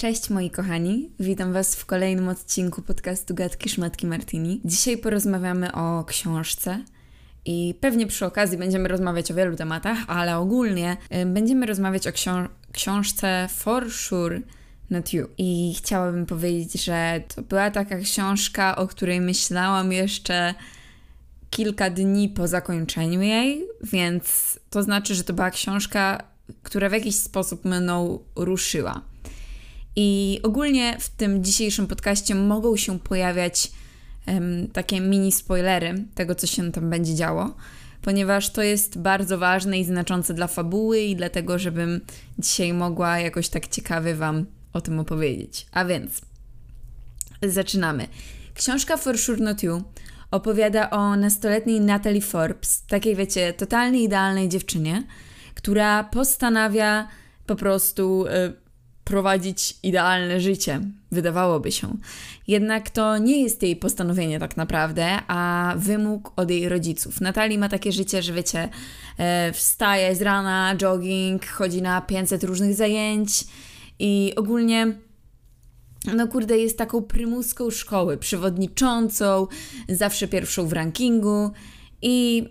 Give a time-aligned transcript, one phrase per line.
[0.00, 4.60] Cześć moi kochani, witam Was w kolejnym odcinku podcastu Gadki Szmatki Martini.
[4.64, 6.84] Dzisiaj porozmawiamy o książce
[7.44, 12.12] i pewnie przy okazji będziemy rozmawiać o wielu tematach, ale ogólnie y, będziemy rozmawiać o
[12.12, 14.40] książ książce For Sure
[14.90, 15.26] Not You.
[15.38, 20.54] I chciałabym powiedzieć, że to była taka książka, o której myślałam jeszcze
[21.50, 26.22] kilka dni po zakończeniu jej, więc to znaczy, że to była książka,
[26.62, 29.07] która w jakiś sposób mną ruszyła.
[30.00, 33.72] I ogólnie w tym dzisiejszym podcaście mogą się pojawiać
[34.26, 37.54] um, takie mini spoilery tego, co się tam będzie działo,
[38.02, 42.00] ponieważ to jest bardzo ważne i znaczące dla fabuły i dlatego, żebym
[42.38, 45.66] dzisiaj mogła jakoś tak ciekawie Wam o tym opowiedzieć.
[45.72, 46.20] A więc
[47.42, 48.08] zaczynamy.
[48.54, 49.82] Książka For Sure Not You
[50.30, 55.02] opowiada o nastoletniej Natalie Forbes, takiej wiecie, totalnie idealnej dziewczynie,
[55.54, 57.08] która postanawia
[57.46, 58.67] po prostu y,
[59.08, 60.80] prowadzić idealne życie,
[61.12, 61.96] wydawałoby się.
[62.48, 67.20] Jednak to nie jest jej postanowienie tak naprawdę, a wymóg od jej rodziców.
[67.20, 68.68] Natalii ma takie życie, że wiecie,
[69.48, 73.44] y, wstaje z rana, jogging, chodzi na 500 różnych zajęć
[73.98, 74.92] i ogólnie
[76.16, 79.46] no kurde, jest taką prymuską szkoły, przewodniczącą,
[79.88, 81.50] zawsze pierwszą w rankingu
[82.02, 82.48] i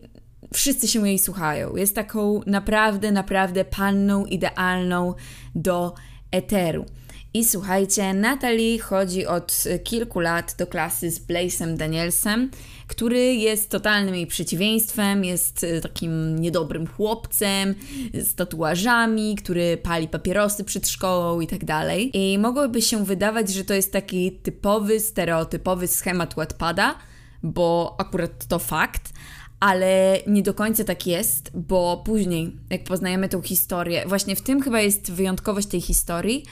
[0.53, 1.75] wszyscy się jej słuchają.
[1.75, 5.13] Jest taką naprawdę, naprawdę panną idealną
[5.55, 5.93] do
[6.31, 6.85] eteru.
[7.33, 12.51] I słuchajcie, Natalie chodzi od kilku lat do klasy z Blaze'em Danielsem,
[12.87, 17.75] który jest totalnym jej przeciwieństwem, jest e, takim niedobrym chłopcem
[18.13, 22.11] z tatuażami, który pali papierosy przed szkołą i tak dalej.
[22.13, 26.95] I mogłoby się wydawać, że to jest taki typowy, stereotypowy schemat Wattpada,
[27.43, 29.13] bo akurat to fakt,
[29.59, 34.61] ale nie do końca tak jest, bo później, jak poznajemy tą historię, właśnie w tym
[34.61, 36.45] chyba jest wyjątkowość tej historii,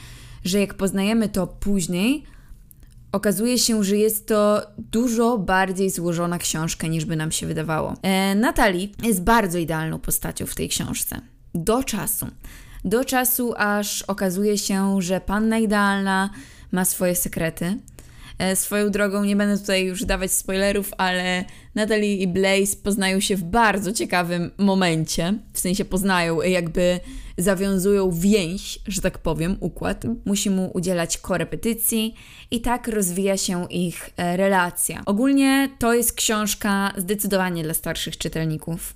[0.44, 2.24] że jak poznajemy to później,
[3.12, 7.94] okazuje się, że jest to dużo bardziej złożona książka niż by nam się wydawało.
[8.02, 11.20] E, Natalii jest bardzo idealną postacią w tej książce.
[11.54, 12.26] Do czasu.
[12.84, 16.30] Do czasu, aż okazuje się, że panna idealna
[16.72, 17.78] ma swoje sekrety.
[18.38, 23.36] E, swoją drogą nie będę tutaj już dawać spoilerów, ale Natalie i Blaze poznają się
[23.36, 25.34] w bardzo ciekawym momencie.
[25.52, 27.00] W sensie poznają, jakby
[27.38, 30.04] zawiązują więź, że tak powiem, układ.
[30.24, 32.14] Musi mu udzielać korepetycji
[32.50, 35.02] i tak rozwija się ich e, relacja.
[35.06, 38.94] Ogólnie to jest książka zdecydowanie dla starszych czytelników.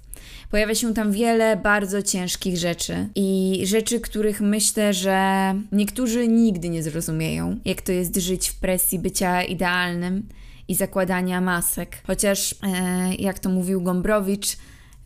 [0.51, 6.83] Pojawia się tam wiele bardzo ciężkich rzeczy i rzeczy, których myślę, że niektórzy nigdy nie
[6.83, 10.29] zrozumieją, jak to jest żyć w presji bycia idealnym
[10.69, 12.03] i zakładania masek.
[12.07, 14.57] Chociaż, e, jak to mówił Gombrowicz,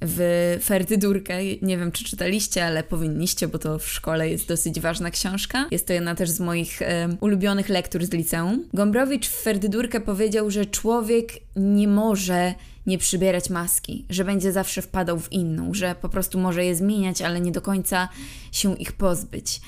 [0.07, 1.45] w Ferdydurkę.
[1.63, 5.67] Nie wiem, czy czytaliście, ale powinniście, bo to w szkole jest dosyć ważna książka.
[5.71, 8.65] Jest to jedna też z moich e, ulubionych lektur z liceum.
[8.75, 12.55] Gombrowicz w Ferdydurkę powiedział, że człowiek nie może
[12.87, 17.23] nie przybierać maski, że będzie zawsze wpadał w inną, że po prostu może je zmieniać,
[17.23, 18.09] ale nie do końca
[18.53, 19.61] się ich pozbyć.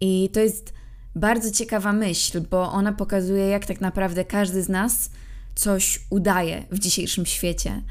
[0.00, 0.72] I to jest
[1.14, 5.10] bardzo ciekawa myśl, bo ona pokazuje, jak tak naprawdę każdy z nas
[5.54, 7.82] coś udaje w dzisiejszym świecie,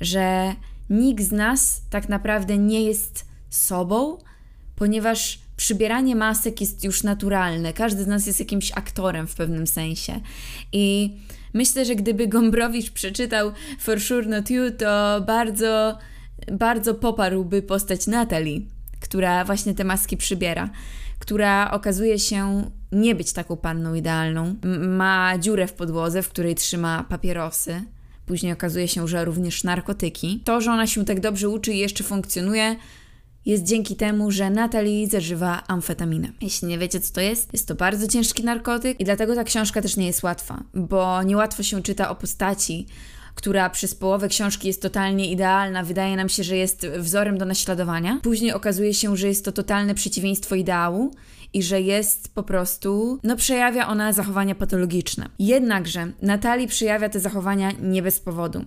[0.00, 0.54] że
[0.90, 4.18] nikt z nas tak naprawdę nie jest sobą,
[4.76, 7.72] ponieważ przybieranie masek jest już naturalne.
[7.72, 10.20] Każdy z nas jest jakimś aktorem w pewnym sensie.
[10.72, 11.16] I
[11.54, 15.98] myślę, że gdyby Gombrowicz przeczytał For Sure Not You, to bardzo,
[16.52, 18.60] bardzo poparłby postać Natalie,
[19.00, 20.70] która właśnie te maski przybiera,
[21.18, 24.54] która okazuje się nie być taką panną idealną.
[24.88, 27.82] Ma dziurę w podłodze, w której trzyma papierosy
[28.30, 30.40] Później okazuje się, że również narkotyki.
[30.44, 32.76] To, że ona się tak dobrze uczy i jeszcze funkcjonuje,
[33.46, 36.32] jest dzięki temu, że Natalie zażywa amfetaminę.
[36.40, 39.82] Jeśli nie wiecie, co to jest, jest to bardzo ciężki narkotyk i dlatego ta książka
[39.82, 42.86] też nie jest łatwa, bo niełatwo się czyta o postaci,
[43.40, 48.20] która przez połowę książki jest totalnie idealna, wydaje nam się, że jest wzorem do naśladowania.
[48.22, 51.14] Później okazuje się, że jest to totalne przeciwieństwo ideału
[51.52, 55.28] i że jest po prostu, no przejawia ona zachowania patologiczne.
[55.38, 58.64] Jednakże Natalii przejawia te zachowania nie bez powodu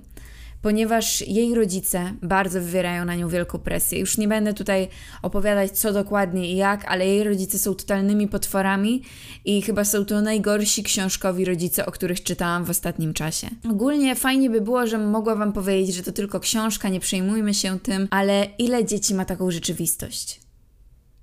[0.64, 4.00] ponieważ jej rodzice bardzo wywierają na nią wielką presję.
[4.00, 4.88] Już nie będę tutaj
[5.22, 9.02] opowiadać, co dokładnie i jak, ale jej rodzice są totalnymi potworami
[9.46, 13.48] i chyba są to najgorsi książkowi rodzice, o których czytałam w ostatnim czasie.
[13.70, 17.80] Ogólnie fajnie by było, żebym mogła Wam powiedzieć, że to tylko książka, nie przejmujmy się
[17.80, 20.42] tym, ale ile dzieci ma taką rzeczywistość?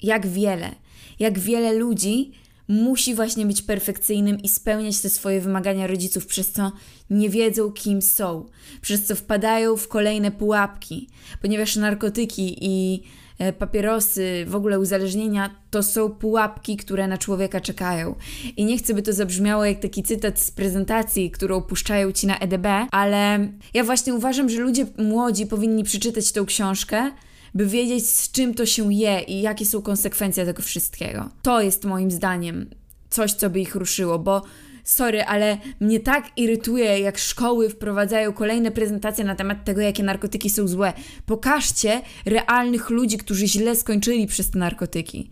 [0.03, 0.71] Jak wiele?
[1.19, 2.33] Jak wiele ludzi
[2.71, 6.73] musi właśnie być perfekcyjnym i spełniać te swoje wymagania rodziców, przez co
[7.11, 8.47] nie wiedzą, kim są,
[8.81, 11.09] przez co wpadają w kolejne pułapki,
[11.43, 13.03] ponieważ narkotyki i
[13.39, 18.15] e, papierosy, w ogóle uzależnienia, to są pułapki, które na człowieka czekają.
[18.57, 22.39] I nie chcę, by to zabrzmiało jak taki cytat z prezentacji, którą puszczają ci na
[22.39, 27.11] EDB, ale ja właśnie uważam, że ludzie młodzi powinni przeczytać tą książkę,
[27.55, 31.31] by wiedzieć, z czym to się je i jakie są konsekwencje tego wszystkiego.
[31.43, 32.70] To jest moim zdaniem
[33.11, 34.43] coś, co by ich ruszyło, bo
[34.85, 40.50] sorry, ale mnie tak irytuje, jak szkoły wprowadzają kolejne prezentacje na temat tego, jakie narkotyki
[40.50, 40.93] są złe.
[41.26, 45.31] Pokażcie realnych ludzi, którzy źle skończyli przez te narkotyki.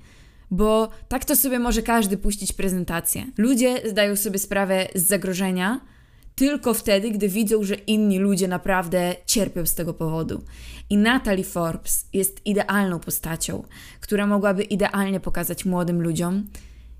[0.50, 3.26] Bo tak to sobie może każdy puścić prezentację.
[3.38, 5.80] Ludzie zdają sobie sprawę z zagrożenia
[6.38, 10.42] tylko wtedy, gdy widzą, że inni ludzie naprawdę cierpią z tego powodu.
[10.90, 13.62] I Natalie Forbes jest idealną postacią,
[14.00, 16.46] która mogłaby idealnie pokazać młodym ludziom,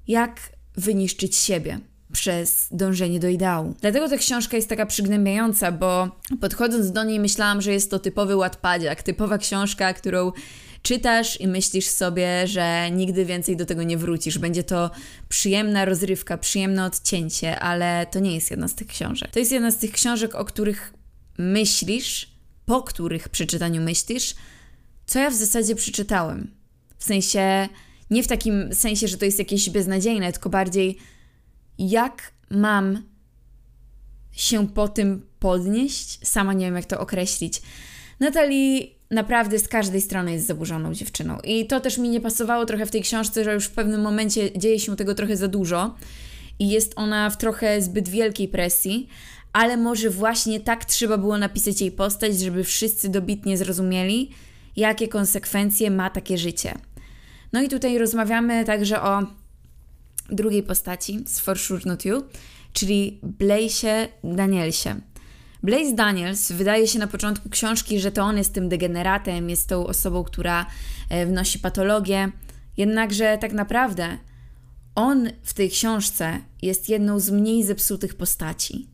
[0.08, 0.40] jak
[0.76, 1.80] wyniszczyć siebie
[2.12, 3.74] przez dążenie do ideału.
[3.80, 6.08] Dlatego ta książka jest taka przygnębiająca, bo
[6.40, 10.32] podchodząc do niej myślałam, że jest to typowy łatpadziak, typowa książka, którą
[10.88, 14.38] czytasz i myślisz sobie, że nigdy więcej do tego nie wrócisz.
[14.38, 14.90] Będzie to
[15.28, 19.30] przyjemna rozrywka, przyjemne odcięcie, ale to nie jest jedna z tych książek.
[19.30, 20.94] To jest jedna z tych książek, o których
[21.38, 22.30] myślisz,
[22.66, 24.34] po których przeczytaniu myślisz,
[25.06, 26.54] co ja w zasadzie przeczytałem.
[26.98, 27.68] W sensie,
[28.10, 30.98] nie w takim sensie, że to jest jakieś beznadziejne, tylko bardziej
[31.78, 33.02] jak mam
[34.32, 36.28] się po tym podnieść?
[36.28, 37.62] Sama nie wiem, jak to określić.
[38.20, 41.38] Natalii naprawdę z każdej strony jest zaburzoną dziewczyną.
[41.44, 44.58] I to też mi nie pasowało trochę w tej książce, że już w pewnym momencie
[44.58, 45.94] dzieje się tego trochę za dużo
[46.58, 49.08] i jest ona w trochę zbyt wielkiej presji,
[49.52, 54.30] ale może właśnie tak trzeba było napisać jej postać, żeby wszyscy dobitnie zrozumieli,
[54.76, 56.74] jakie konsekwencje ma takie życie.
[57.52, 59.22] No i tutaj rozmawiamy także o
[60.30, 62.22] drugiej postaci z For Sure Not You,
[62.72, 65.00] czyli Blaise Danielsie.
[65.62, 69.86] Blaise Daniels wydaje się na początku książki, że to on jest tym degeneratem, jest tą
[69.86, 70.66] osobą, która
[71.10, 72.32] e, wnosi patologię,
[72.76, 74.18] jednakże tak naprawdę
[74.94, 78.88] on w tej książce jest jedną z mniej zepsutych postaci.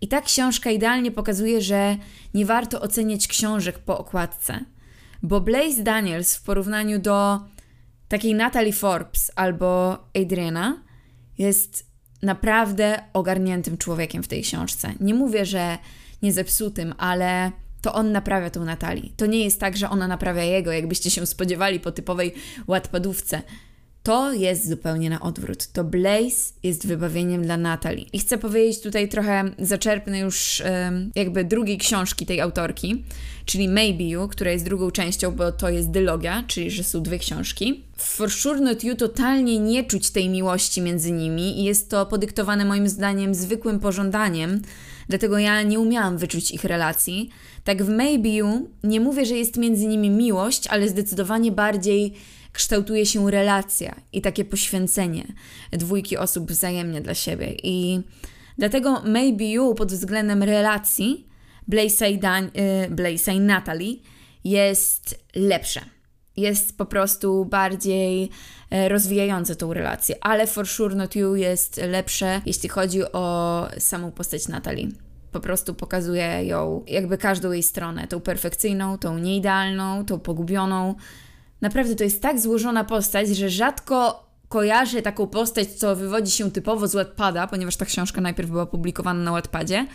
[0.00, 1.96] I ta książka idealnie pokazuje, że
[2.34, 4.64] nie warto oceniać książek po okładce,
[5.22, 7.40] bo Blaise Daniels w porównaniu do
[8.08, 10.82] takiej Natalie Forbes albo Adriana
[11.38, 11.89] jest
[12.22, 14.92] naprawdę ogarniętym człowiekiem w tej książce.
[15.00, 15.78] Nie mówię, że
[16.22, 17.52] nie zepsutym, ale
[17.82, 19.12] to on naprawia tą Natalii.
[19.16, 22.34] To nie jest tak, że ona naprawia jego, jakbyście się spodziewali po typowej
[22.66, 23.42] łatpadówce.
[24.02, 25.66] To jest zupełnie na odwrót.
[25.72, 28.08] To Blaze jest wybawieniem dla Natalii.
[28.12, 30.62] I chcę powiedzieć tutaj trochę, zaczerpnę już
[31.14, 33.04] jakby drugiej książki tej autorki,
[33.44, 37.18] czyli Maybe You, która jest drugą częścią, bo to jest dylogia, czyli że są dwie
[37.18, 37.84] książki.
[37.96, 42.06] W For Sure Not You totalnie nie czuć tej miłości między nimi i jest to
[42.06, 44.62] podyktowane moim zdaniem zwykłym pożądaniem,
[45.08, 47.30] dlatego ja nie umiałam wyczuć ich relacji.
[47.64, 52.14] Tak w Maybe You nie mówię, że jest między nimi miłość, ale zdecydowanie bardziej
[52.52, 55.26] kształtuje się relacja i takie poświęcenie
[55.72, 57.54] dwójki osób wzajemnie dla siebie.
[57.62, 58.00] I
[58.58, 61.28] dlatego Maybe You pod względem relacji
[61.68, 62.50] Blaise i, Dan-
[63.36, 63.94] y, Natalie
[64.44, 65.80] jest lepsze.
[66.36, 68.30] Jest po prostu bardziej
[68.70, 74.12] e, rozwijające tą relację, ale For Sure Not You jest lepsze, jeśli chodzi o samą
[74.12, 74.88] postać Natalie
[75.32, 80.94] po prostu pokazuje ją jakby każdą jej stronę, tą perfekcyjną, tą nieidealną, tą pogubioną,
[81.60, 86.88] Naprawdę to jest tak złożona postać, że rzadko kojarzę taką postać, co wywodzi się typowo
[86.88, 89.86] z Wattpada, ponieważ ta książka najpierw była publikowana na Wattpadzie,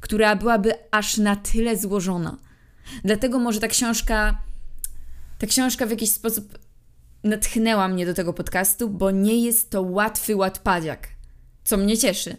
[0.00, 2.36] która byłaby aż na tyle złożona.
[3.04, 4.38] Dlatego może ta książka,
[5.38, 6.58] ta książka w jakiś sposób
[7.24, 11.08] natchnęła mnie do tego podcastu, bo nie jest to łatwy Wattpadziak,
[11.64, 12.36] co mnie cieszy.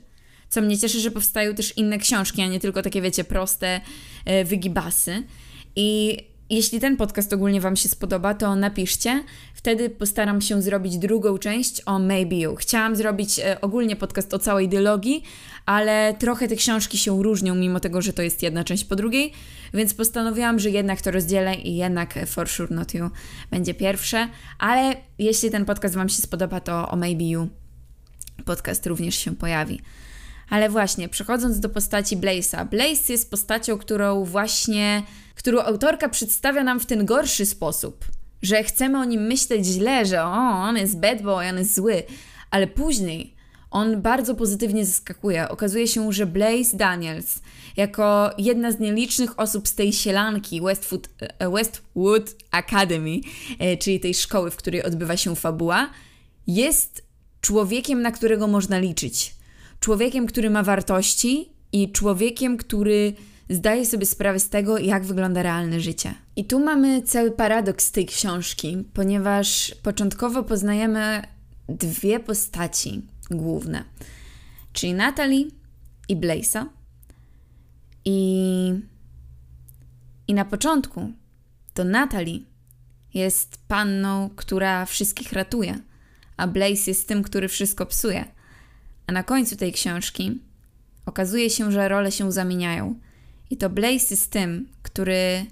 [0.50, 3.82] Co mnie cieszy, że powstają też inne książki, a nie tylko takie, wiecie, proste
[4.26, 5.24] e, wygibasy.
[5.76, 6.18] I
[6.50, 9.24] jeśli ten podcast ogólnie Wam się spodoba, to napiszcie.
[9.54, 12.56] Wtedy postaram się zrobić drugą część o Maybe You.
[12.56, 15.24] Chciałam zrobić e, ogólnie podcast o całej dylogii,
[15.66, 19.34] ale trochę te książki się różnią, mimo tego, że to jest jedna część po drugiej,
[19.74, 23.10] więc postanowiłam, że jednak to rozdzielę i jednak For Sure Not You
[23.52, 24.28] będzie pierwsze.
[24.60, 27.48] Ale jeśli ten podcast Wam się spodoba, to o Maybe You
[28.46, 29.82] podcast również się pojawi.
[30.50, 32.70] Ale właśnie, przechodząc do postaci Blaze'a.
[32.70, 35.04] Blaze jest postacią, którą właśnie
[35.38, 38.06] którą autorka przedstawia nam w ten gorszy sposób,
[38.42, 42.04] że chcemy o nim myśleć źle, że o, on jest bad boy, on jest zły,
[42.52, 43.36] ale później
[43.72, 45.50] on bardzo pozytywnie zaskakuje.
[45.50, 47.40] Okazuje się, że Blaze Daniels,
[47.78, 53.20] jako jedna z nielicznych osób z tej sielanki Westwood, e, Westwood Academy,
[53.60, 55.90] e, czyli tej szkoły, w której odbywa się fabuła,
[56.48, 57.04] jest
[57.42, 59.37] człowiekiem, na którego można liczyć.
[59.80, 63.14] Człowiekiem, który ma wartości i człowiekiem, który
[63.50, 66.14] zdaje sobie sprawę z tego, jak wygląda realne życie.
[66.36, 71.22] I tu mamy cały paradoks tej książki, ponieważ początkowo poznajemy
[71.70, 73.84] dwie postaci główne,
[74.74, 75.46] czyli Natalie
[76.10, 76.66] i Blaze'a.
[78.06, 78.74] I,
[80.28, 81.12] I na początku
[81.74, 82.40] to Natalie
[83.14, 85.80] jest panną, która wszystkich ratuje,
[86.38, 88.37] a Blaze jest tym, który wszystko psuje.
[89.08, 90.42] A na końcu tej książki
[91.06, 93.00] okazuje się, że role się zamieniają.
[93.50, 95.46] I to Blaze jest tym, który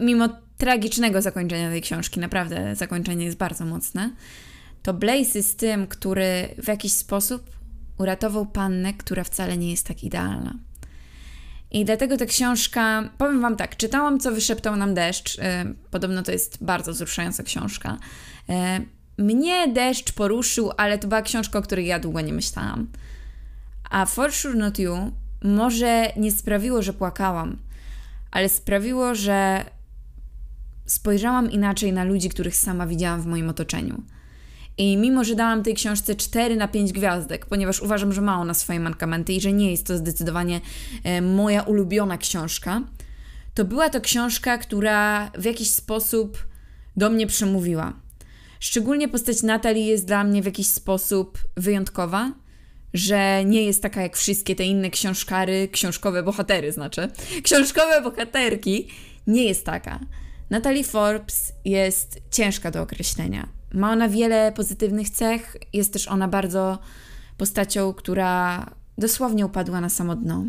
[0.00, 4.10] mimo tragicznego zakończenia tej książki, naprawdę zakończenie jest bardzo mocne,
[4.82, 7.50] to Blaze jest tym, który w jakiś sposób
[7.98, 10.54] uratował pannę, która wcale nie jest tak idealna.
[11.70, 15.38] I dlatego ta książka, powiem Wam tak, czytałam, co wyszeptał nam deszcz.
[15.38, 15.44] Yy,
[15.90, 17.98] podobno to jest bardzo wzruszająca książka.
[19.18, 22.86] Mnie deszcz poruszył, ale to była książka, o której ja długo nie myślałam.
[23.90, 27.56] A For Sure Not You może nie sprawiło, że płakałam,
[28.30, 29.64] ale sprawiło, że
[30.86, 34.02] spojrzałam inaczej na ludzi, których sama widziałam w moim otoczeniu.
[34.78, 38.54] I mimo, że dałam tej książce 4 na 5 gwiazdek, ponieważ uważam, że ma ona
[38.54, 40.60] swoje mankamenty i że nie jest to zdecydowanie
[41.04, 42.82] e, moja ulubiona książka,
[43.54, 46.38] to była to książka, która w jakiś sposób
[46.96, 47.92] do mnie przemówiła.
[48.62, 52.32] Szczególnie postać Natalii jest dla mnie w jakiś sposób wyjątkowa,
[52.94, 57.08] że nie jest taka jak wszystkie te inne książkary, książkowe bohatery znaczy,
[57.42, 58.88] książkowe bohaterki,
[59.26, 60.00] nie jest taka.
[60.50, 63.48] Natalie Forbes jest ciężka do określenia.
[63.74, 66.78] Ma ona wiele pozytywnych cech, jest też ona bardzo
[67.36, 68.66] postacią, która
[68.98, 70.44] dosłownie upadła na samo dno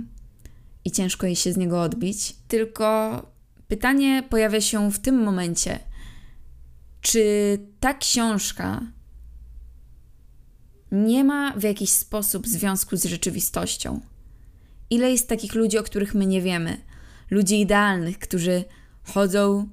[0.86, 2.36] i ciężko jej się z niego odbić.
[2.48, 3.22] Tylko
[3.68, 5.80] pytanie pojawia się w tym momencie,
[7.04, 8.82] czy ta książka
[10.92, 14.00] nie ma w jakiś sposób związku z rzeczywistością?
[14.90, 16.78] Ile jest takich ludzi, o których my nie wiemy?
[17.32, 18.64] Ludzi idealnych, którzy
[19.04, 19.70] chodzą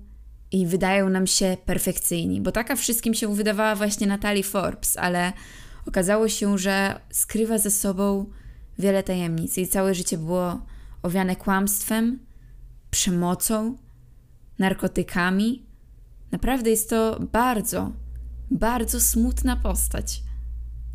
[0.52, 5.32] i wydają nam się perfekcyjni, bo taka wszystkim się wydawała właśnie Natalie Forbes, ale
[5.86, 8.30] okazało się, że skrywa ze sobą
[8.78, 10.66] wiele tajemnic i całe życie było
[11.02, 12.18] owiane kłamstwem,
[12.90, 13.78] przemocą,
[14.58, 15.69] narkotykami.
[16.32, 17.92] Naprawdę jest to bardzo,
[18.50, 20.22] bardzo smutna postać.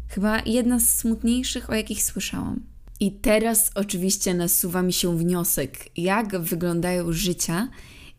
[0.08, 2.76] Chyba jedna z smutniejszych, o jakich słyszałam.
[3.00, 7.70] I teraz oczywiście nasuwa mi się wniosek, jak wyglądają życia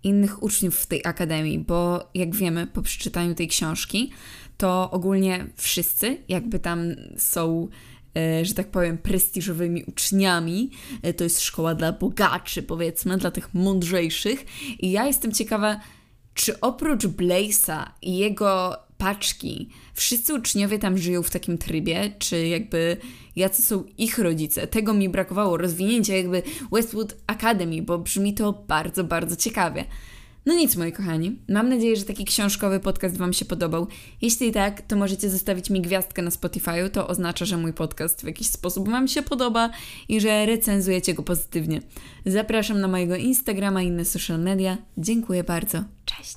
[0.02, 4.10] innych uczniów w tej akademii, bo jak wiemy po przeczytaniu tej książki,
[4.56, 6.80] to ogólnie wszyscy jakby tam
[7.16, 7.68] są
[8.16, 10.70] e, że tak powiem, prestiżowymi uczniami.
[11.02, 14.46] E, to jest szkoła dla bogaczy, powiedzmy, dla tych mądrzejszych.
[14.80, 15.80] I ja jestem ciekawa,
[16.36, 22.96] czy oprócz Blaze'a i jego paczki, wszyscy uczniowie tam żyją w takim trybie, czy jakby
[23.36, 24.66] jacy są ich rodzice.
[24.66, 29.84] Tego mi brakowało, rozwinięcia jakby Westwood Academy, bo brzmi to bardzo, bardzo ciekawie.
[30.46, 31.38] No nic, moi kochani.
[31.48, 33.86] Mam nadzieję, że taki książkowy podcast Wam się podobał.
[34.22, 36.90] Jeśli tak, to możecie zostawić mi gwiazdkę na Spotify.
[36.92, 39.70] To oznacza, że mój podcast w jakiś sposób Wam się podoba
[40.08, 41.82] i że recenzujecie go pozytywnie.
[42.26, 44.78] Zapraszam na mojego Instagrama i inne social media.
[44.98, 45.84] Dziękuję bardzo.
[46.04, 46.36] Cześć!